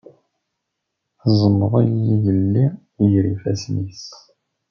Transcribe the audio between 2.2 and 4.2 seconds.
yelli ger ifassen-is.